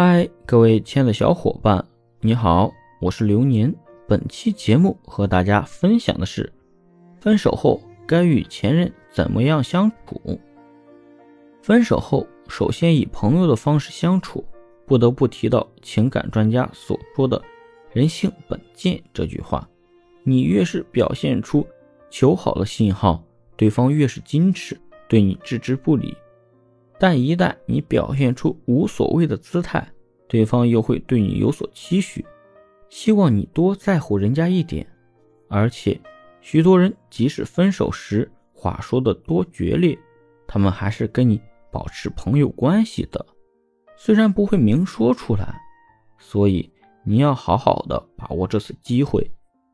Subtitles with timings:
[0.00, 1.84] 嗨，各位亲爱的小伙伴，
[2.20, 3.74] 你好，我是流年。
[4.06, 6.52] 本期节目和大家分享的是，
[7.20, 10.38] 分手后该与前任怎么样相处？
[11.62, 14.44] 分手后，首先以朋友的方式相处，
[14.86, 17.42] 不得不提到情感专家所说的
[17.92, 19.68] “人性本贱”这句话。
[20.22, 21.66] 你越是表现出
[22.08, 23.20] 求好的信号，
[23.56, 26.16] 对方越是矜持，对你置之不理。
[26.98, 29.86] 但一旦你表现出无所谓的姿态，
[30.26, 32.24] 对方又会对你有所期许，
[32.88, 34.86] 希望你多在乎人家一点。
[35.48, 35.98] 而且，
[36.40, 39.96] 许多人即使分手时话说的多决裂，
[40.46, 43.24] 他们还是跟你保持朋友关系的，
[43.96, 45.58] 虽然不会明说出来。
[46.18, 46.68] 所以，
[47.04, 49.30] 你要好好的把握这次机会，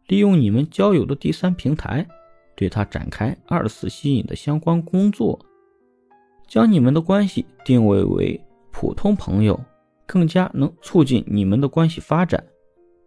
[0.08, 2.06] 利用你们交友的第三平台，
[2.54, 5.40] 对他展开二次吸引的相关工作。
[6.54, 8.40] 将你们的关系定位为
[8.70, 9.60] 普通朋友，
[10.06, 12.40] 更加能促进你们的关系发展。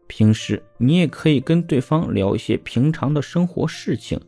[0.05, 4.19] 平时你也可以跟对方聊一些平常的生活事情，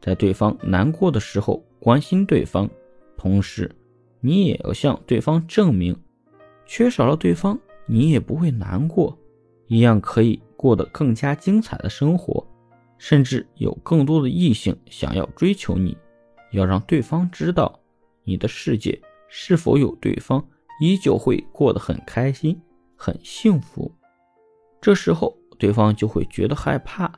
[0.00, 2.70] 在对方难过的时候关心对方，
[3.16, 3.68] 同时
[4.20, 5.96] 你也要向对方证明，
[6.64, 9.18] 缺少了对方你也不会难过，
[9.66, 12.46] 一样可以过得更加精彩的生活，
[12.96, 15.98] 甚至有更多的异性想要追求你。
[16.52, 17.76] 要让对方知道。
[18.28, 20.46] 你的世界是否有对方，
[20.82, 22.60] 依旧会过得很开心、
[22.94, 23.90] 很幸福。
[24.82, 27.10] 这时候对方就会觉得害怕。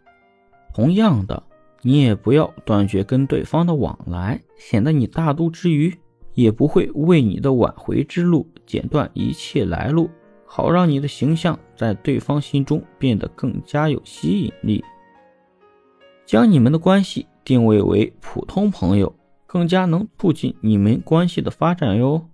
[0.73, 1.43] 同样的，
[1.83, 5.93] 你也不要断绝跟对方的往来，显得你大度之余，
[6.35, 10.09] 也不会为你的挽回之路剪断一切来路，
[10.47, 14.85] 好让你的形象在对方心中变得更加有吸引力。
[16.25, 19.13] 将你们的关系定位为普通朋友。
[19.53, 22.29] 更加能促进你们关系的发展哟。